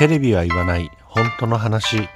[0.00, 0.90] テレビは言わない。
[1.04, 2.08] 本当の話。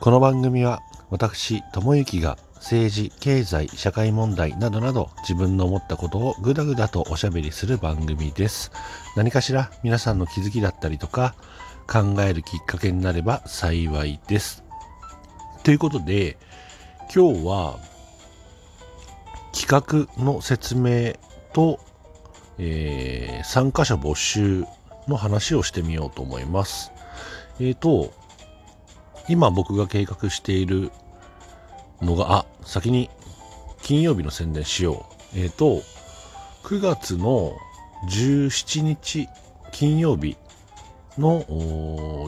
[0.00, 0.80] この番組は
[1.10, 8.72] 私智之が政治経済社会問題などなど自分の思ったことをぐだぐだとおしゃべりする番組です。
[9.14, 11.36] 何かしら皆さんの気づきだったりとか
[11.86, 14.64] 考えるきっかけになれば幸いです。
[15.62, 16.36] ということで
[17.14, 17.91] 今日は
[19.52, 21.14] 企画の説明
[21.52, 21.78] と、
[22.58, 24.64] えー、参加者募集
[25.08, 26.92] の話をしてみようと思います。
[27.60, 28.12] えっ、ー、と、
[29.28, 30.90] 今僕が計画している
[32.00, 33.10] のが、あ、先に
[33.82, 35.38] 金曜日の宣伝しよう。
[35.38, 35.82] えっ、ー、と、
[36.64, 37.52] 9月の
[38.08, 39.28] 17日
[39.70, 40.36] 金曜日
[41.18, 41.44] の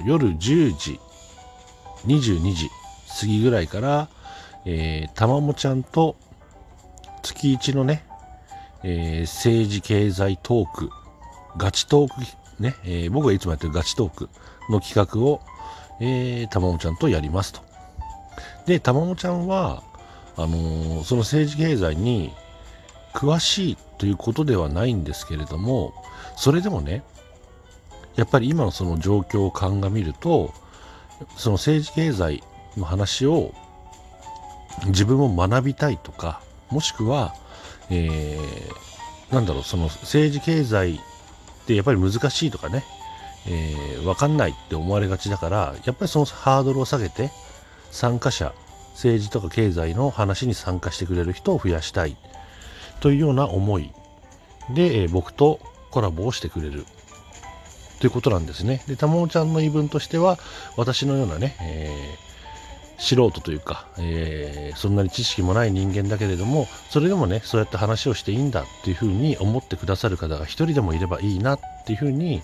[0.05, 1.01] 夜10時、
[2.07, 2.71] 22時
[3.21, 4.09] 過ぎぐらいから、
[4.65, 6.17] えー、たまもちゃんと
[7.25, 8.05] 月1のね、
[8.83, 10.91] えー、政治経済トーク、
[11.57, 14.29] ガチトーク、ね、えー、僕がいつもやってるガチトーク
[14.69, 15.41] の企画を、
[16.01, 17.61] えー、たまもちゃんとやりますと。
[18.67, 19.83] で、たまもちゃんは、
[20.37, 22.33] あのー、その政治経済に
[23.15, 25.95] 詳しいということではないんですけれども、
[26.37, 27.03] それでもね、
[28.17, 30.53] やっぱり今のその状況を鑑みると、
[31.37, 32.43] その政治経済
[32.77, 33.53] の話を
[34.87, 37.35] 自分も学びたいとか、もしくは、
[37.91, 40.99] えー、なんだろう、その政治経済っ
[41.67, 42.85] てやっぱり難しいとかね、
[43.47, 47.31] えー、わかんないって思われがちだから、やっぱりそのハードルを下げて、
[47.91, 48.53] 参加者、
[48.95, 52.17] 政治とか経済の話に参加してくれる人を増やしたい
[53.01, 53.93] というような思い
[54.71, 56.87] で、えー、僕とコラボをしてくれる
[58.01, 58.83] ということなんですね。
[58.87, 60.39] で、たもちゃんの言い分としては、
[60.77, 62.34] 私のようなね、えー
[63.05, 72.43] 素人というか、えー、そんなに知識もない人間だけれどもそれでもねそうやって話をしていいんだっていうふうに思ってくださる方が一人でもいればいいなっていうふうに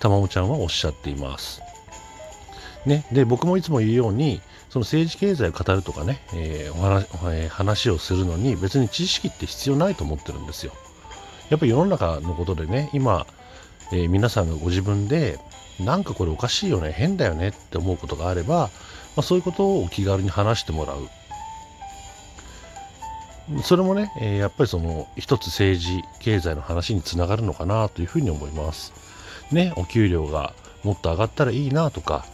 [0.00, 1.62] たまもちゃんはおっしゃっています。
[2.86, 10.72] ね、で僕もいつも言うようにその政治経済を語るとかね、えー、お話えー、話をするのに別に知識って必要ないと思ってるんですよ。
[11.50, 13.26] やっぱり世の中のことでね今、
[13.92, 15.38] えー、皆さんがご自分で
[15.78, 18.70] なんかこれおかしいよね変だよねって思うことがあれば
[19.16, 21.08] あ、そういうことをお気軽に話してもらう。
[23.62, 28.92] それもね、えー、やっぱりその一つ政治、経済の話につながるのかなというふうに思います。
[29.50, 32.24] ね、お給料がもっと上がったらいいなとか、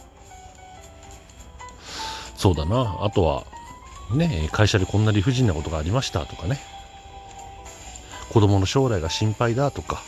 [2.35, 3.43] そうだな、あとは、
[4.15, 6.59] ね、会社でこんな理不尽なことがありましたとかね、
[8.31, 10.01] 子供の将来が心配だとか、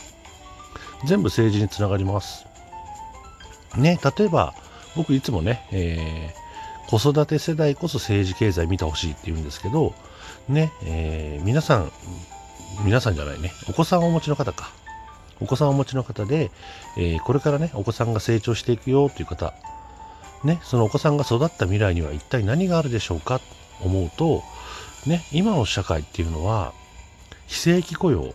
[1.04, 2.46] 全部政治につながります。
[3.76, 4.54] ね、例えば、
[4.96, 6.34] 僕いつもね、え
[6.92, 9.94] 子育て世代こそ政治経済見てほしいって言うんですけど、
[10.46, 11.92] ね、えー、皆さん、
[12.84, 14.70] 皆さんじゃないね、お子さんをお持ちの方か。
[15.40, 16.50] お子さんをお持ちの方で、
[16.98, 19.54] えー、これからね、お子さんが成長していくよという方、
[20.44, 23.44] ね、そのお子さんが育った未来には一体何があるでしょうかと
[23.86, 24.42] 思うと、
[25.06, 26.74] ね、今の社会っていうのは、
[27.46, 28.34] 非正規雇用、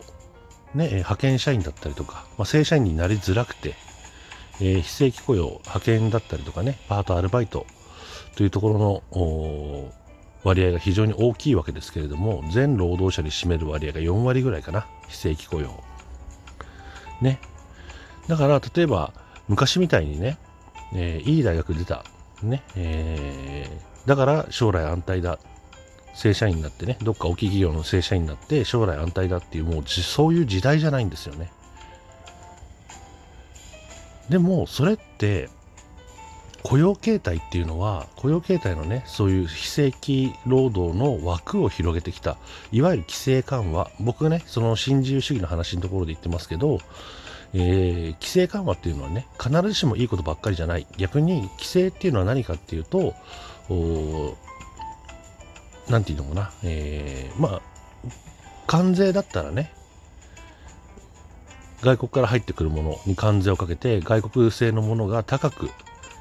[0.74, 3.76] ね、派遣社員だったりとか、まあ、正社員になりづらくて、
[4.60, 7.68] えー、非正規雇用、派遣だったりとかね、パート、アルバイト、
[8.38, 9.92] というところの
[10.44, 14.86] 割合が非常に大きいわけですけれども全労働者に占める割合が4割ぐらいかな。
[15.08, 15.84] 非正規雇用。
[17.20, 17.40] ね。
[18.28, 19.12] だから例えば
[19.48, 20.38] 昔みたいにね、
[20.94, 22.06] えー、いい大学出た。
[22.44, 25.40] ね、えー、だから将来安泰だ。
[26.14, 31.52] 正社員になってねどっか大きい企業の正社員になって将来安泰だっていうもうそういう時代じゃないんですよね。
[34.30, 35.50] でもそれって
[36.64, 42.38] 雇用形態っていうのは雇用形態のねそういう非正規労働の枠を広げてきた
[42.72, 43.90] いわゆる規制緩和。
[44.00, 46.80] 僕がねその新自由主義の話のところで言ってますけど、
[47.54, 50.88] えー、規制緩和っていうのはね必ずしもいいことばっかりじゃない。
[50.98, 53.14] 逆に規制っていうのは何かっていうと
[55.90, 57.62] 何て言うのかな、えー、まあ
[58.66, 59.72] 関税だったらね
[61.82, 65.70] 外国から入ってくるものに関税をかけて外国製のものが高く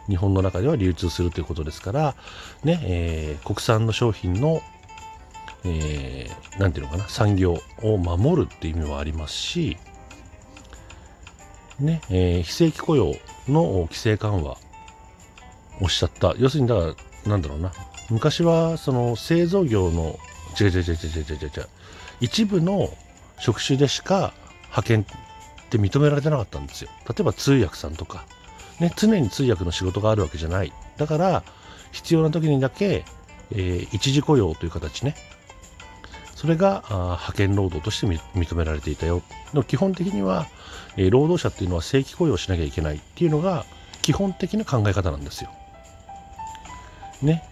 [0.08, 2.14] 日本の中では流通するということですから、
[2.64, 4.61] ねえー、国産の商品の、
[5.64, 9.76] えー、ていうのかな、産業を守るっていう意味もありますし、
[11.81, 13.14] ね、えー、非正規雇用
[13.49, 14.56] の規制緩和
[15.81, 16.35] おっしゃった。
[16.38, 16.94] 要するに、だか
[17.25, 17.73] ら、なんだろうな。
[18.08, 20.19] 昔は、その、製造業の、
[20.58, 21.69] 違う違う違う違う違う違う。
[22.20, 22.88] 一部の
[23.38, 24.32] 職種でしか
[24.64, 25.05] 派遣っ
[25.69, 26.91] て認められてなかったんですよ。
[27.06, 28.25] 例えば通訳さんとか、
[28.81, 30.73] ね、常に通訳の仕事があるわけじゃない。
[30.96, 31.43] だから、
[31.93, 33.05] 必要な時にだけ、
[33.52, 35.14] えー、一時雇用という形ね。
[36.37, 40.46] それが派遣労働として認められていたよでも基本的には、
[40.99, 43.64] えー、労働者っていうのは正規雇用しなきゃいけないっていうのが
[44.02, 45.50] 基本的な考え方なんですよ。
[47.22, 47.43] ね。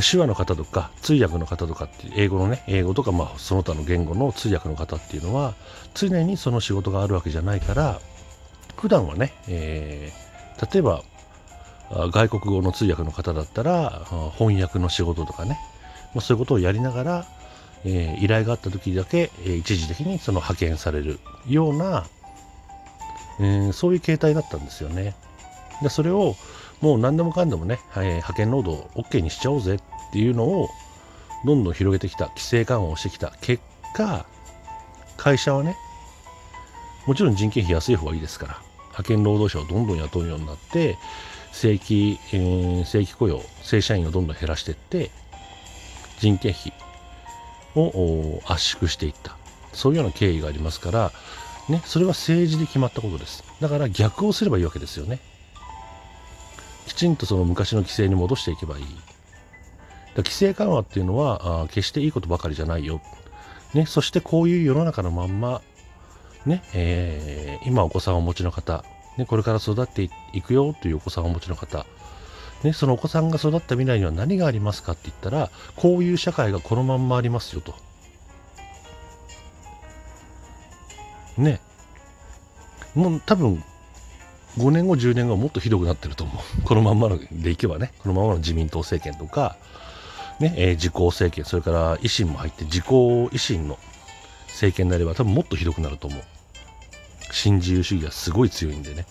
[0.00, 5.54] 手話の方とか通訳の方とかって英語のね英語とかまあその他の言語の通訳の方っていうのは
[5.94, 8.00] 常にその仕事があるわけじゃないから
[8.84, 11.02] 普段はね、えー、例えば
[12.12, 14.04] 外国語の通訳の方だったら
[14.36, 15.58] 翻訳の仕事とかね、
[16.14, 17.26] まあ、そういうことをやりながら、
[17.86, 22.04] えー、依頼があった時だけ、えー、一時的にその派遣されるような、
[23.40, 25.14] えー、そういう形態だったんですよね。
[25.80, 26.36] でそれを
[26.82, 29.80] もう何でもかんでもね、はい、派遣労働 OK にしちゃおうぜっ
[30.12, 30.68] ていうのを
[31.46, 33.62] どんどん広げてきた規制緩和をしてきた結
[33.94, 34.26] 果
[35.16, 35.74] 会社はね
[37.06, 40.96] もちろん人件費安い方がいいですから派遣労働者をどんどん雇うようになって
[41.52, 45.10] 正規、えー、正規雇用正社員をどんどん減らしていって
[46.18, 46.72] 人件費
[47.76, 49.36] を圧縮していった。
[49.72, 51.12] そういうような経緯がありますから、
[51.68, 53.44] ね、それは政治で決まったことです。
[53.60, 55.18] だから逆をすればいいわけですよね。
[56.86, 58.84] きちんとその昔の規制に戻していけばいい。
[60.16, 63.00] 規制緩和っていうのはあ決していいことばかりじゃないよ、
[63.72, 65.60] ね、そしてこういう世の中のまんま、
[66.46, 68.84] ねえー、今お子さんをお持ちの方、
[69.16, 71.86] ね、これから育っていくよというお子さんをお持ちの方、
[72.62, 77.74] ね、そのお子さんが育った未来には何がありますかって言ったらこういう社会がこのまんまありますよと。
[81.36, 81.60] ね
[82.94, 83.64] もう多分
[84.58, 86.62] 5年後、10年後もっとひどくなってると思う。
[86.62, 89.56] このまんまでいけばね、このままの自民党政権とか、
[90.38, 93.78] ね、えー、自公政権、それから維新も入って、自公維新の
[94.48, 96.22] 政権になれば多分もっとひどくなると思う。
[97.34, 99.06] 新自由主義がすごい強いんでね。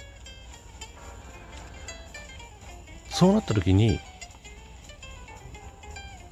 [3.10, 4.00] そうなった時に、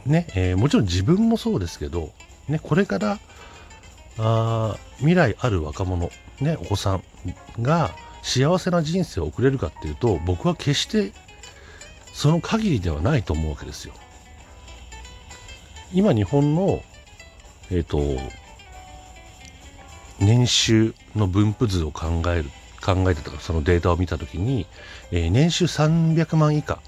[0.05, 2.11] ね、えー、もちろん自分もそうですけど、
[2.47, 3.19] ね、これから
[4.17, 6.09] あ未来ある若者、
[6.39, 7.03] ね、お子さん
[7.61, 7.91] が
[8.23, 11.11] 幸せな人生を送れるかっていうと僕は決して
[12.13, 13.93] その限りではないと思うわけですよ。
[15.93, 16.83] 今日本の
[17.69, 17.99] えっ、ー、と
[20.21, 22.45] 年収の分布図を考える
[22.81, 24.65] 考えてたそのデータを見たときに、
[25.11, 26.79] えー、年収300万以下。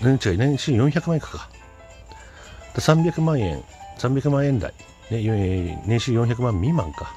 [0.00, 1.48] 年違う年収400万以下か。
[2.74, 3.62] 300万円
[3.98, 4.74] 300万円台、
[5.10, 7.14] ね、年収400万未満か。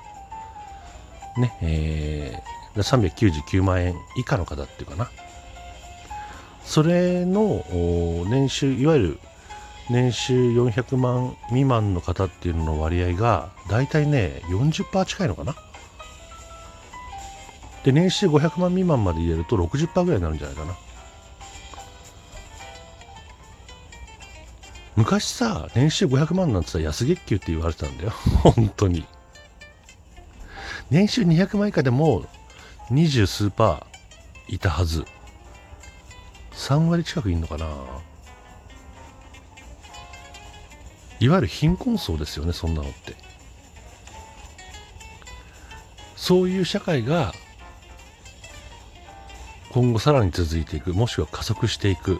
[1.37, 5.09] ねえー、399万円以下の方っていうかな。
[6.63, 7.63] それの
[8.29, 9.19] 年収いわゆる
[9.89, 15.55] 年収400万未満の方っていうのの割合が大体ね40%近いのかな。
[17.83, 20.75] で年収500万未満まで入れると60%ぐらいになるんじゃないかな。
[24.97, 28.09] 昔さ年収500万なんてさ安月給って言われてたんだよ。
[28.43, 29.05] 本当に。
[30.89, 32.25] 年収200万以下でも
[32.89, 35.05] 二十数パーいたはず。
[36.53, 37.67] 3割近くいんのかな。
[41.19, 43.15] いわゆる貧困層ですよねそんなのって。
[46.15, 47.33] そういう社会が
[49.71, 52.19] 今後さらに続いていくもしくは加速していく。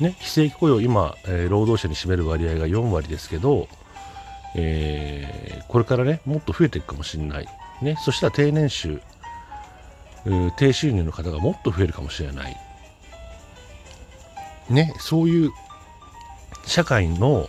[0.00, 3.68] ね、非正規雇用今、えー、労働者に占める割合が4割ですけど、
[4.56, 7.46] えー、これからねもっと増えていくかもしれない、
[7.80, 9.00] ね、そしたら定年収
[10.56, 12.56] 低収入の方がもっと増えるかもしれない。
[14.70, 15.50] ね、そういう
[16.64, 17.48] 社会の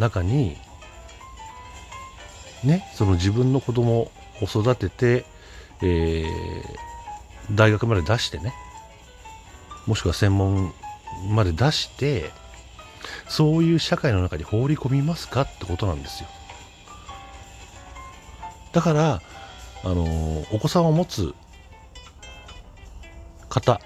[0.00, 0.56] 中に、
[2.64, 4.10] ね、その自分の子供を
[4.42, 5.24] 育てて、
[5.82, 8.52] えー、大学まで出してね、
[9.86, 10.72] もしくは専門
[11.28, 12.30] まで出して、
[13.28, 16.28] そういう社会の中に放り込みますかってことなんですよ。
[18.72, 19.22] だから、
[19.84, 21.34] あのー、お子さんを持つ
[23.48, 23.80] 方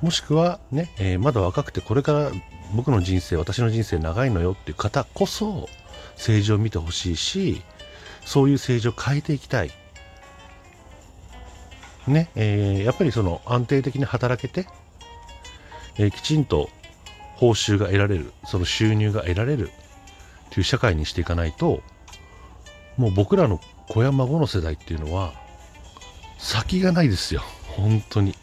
[0.00, 2.30] もしくはね、えー、まだ若くてこれから
[2.74, 5.68] 僕の人生私の人生長いのよっていう方こそ
[6.14, 7.62] 政治を見てほしいし
[8.24, 9.70] そういう政治を変えていきたい
[12.06, 14.66] ねえー、やっぱりその安定的に働けて、
[15.98, 16.70] えー、きちんと
[17.36, 19.70] 報酬が得られるその収入が得られる
[20.50, 21.82] という社会にしていかないと
[22.96, 25.34] もう僕らの子や孫の世代っていうのは
[26.38, 27.42] 先がないですよ
[27.76, 28.34] 本当に。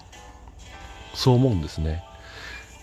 [1.13, 2.03] そう思うんですね。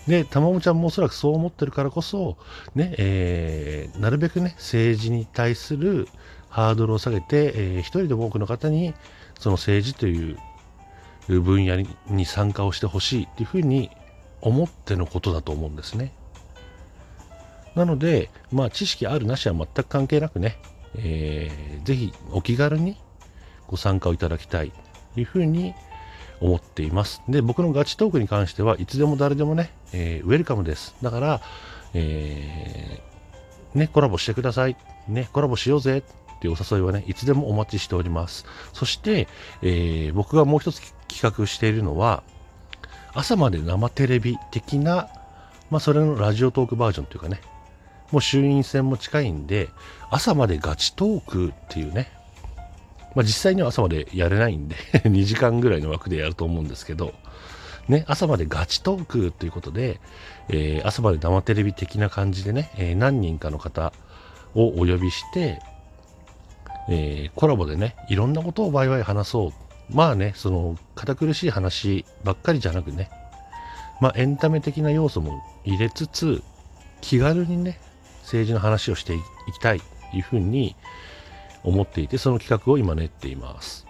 [0.07, 2.37] で、たまもちゃんもおそらくそう思ってるからこそ、
[2.75, 6.07] ね、えー、なるべくね、政治に対する
[6.49, 8.93] ハードルを下げて、えー、一人でも多くの方に、
[9.39, 10.37] その政治という
[11.41, 13.89] 分野に参加をしてほしいっていうふうに
[14.41, 16.13] 思ってのことだと思うんですね。
[17.75, 20.57] なので、まあ、知識あるなしは全く関係なくね、
[20.95, 22.97] えー、ぜひお気軽に
[23.67, 24.71] ご参加をいただきたい
[25.15, 25.73] というふうに
[26.43, 27.21] 思っています。
[27.29, 30.93] で、僕のガチトークに関してはいつでも誰でもね、えー、ウェルカムです。
[31.01, 31.41] だから、
[31.93, 34.75] えー、ね、コラボしてください。
[35.07, 38.45] ね、コラボしようぜっていうお誘いはね、いつでもお待ちしております。
[38.73, 39.27] そして、
[39.61, 42.23] えー、僕がもう一つ企画しているのは、
[43.13, 45.07] 朝まで生テレビ的な、
[45.69, 47.39] まあ、それのラジオトークバージョンというかね、
[48.11, 49.69] もう衆院選も近いんで、
[50.09, 52.11] 朝までガチトークっていうね、
[53.15, 57.13] まあ、実際には朝までやれないんで 2時間ぐらいの枠でやると思うんですけど、
[57.87, 59.99] ね、朝までガチトークということで、
[60.49, 63.93] えー、朝まで生テレビ的な感じでね、えー、何人かの方
[64.55, 65.59] をお呼びして、
[66.89, 69.53] えー、コラボでね、いろんなことをワイワイ話そう。
[69.89, 73.09] まあね、その、堅苦しい話ばっかりじゃなくね、
[73.99, 76.41] まあエンタメ的な要素も入れつつ、
[77.01, 77.79] 気軽にね、
[78.21, 79.19] 政治の話をしてい
[79.53, 80.75] きたいというふうに
[81.63, 83.85] 思っていて、その企画を今練っています。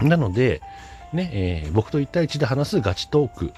[0.00, 0.62] なので、
[1.12, 3.52] ね、えー、僕と1対1で話すガチトーク、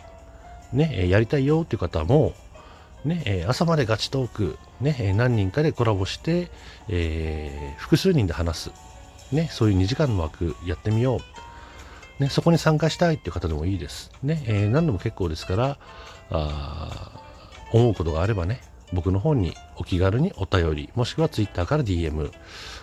[0.73, 2.33] ね、え、やりたいよっていう方も、
[3.05, 6.51] ね、え、朝までガチトーク、ね、え何人かでコラボして、
[6.89, 8.71] えー複数人で話す、
[9.31, 11.19] ね、そういう2時間の枠やってみよ
[12.19, 12.23] う。
[12.23, 14.11] ね、そこに参加したいっていう方でもいいです。
[14.23, 15.79] ね、え何でも結構ですから、
[16.31, 17.21] あ
[17.73, 18.61] 思うことがあればね、
[18.95, 22.31] 僕の方にお気軽にお便り、もしくは Twitter から DM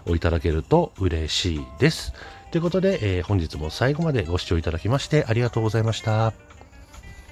[0.07, 2.13] をいただけると嬉しいです。
[2.51, 6.50] ということで、えー、本日も最後までご視聴いただきましてありがとうございました。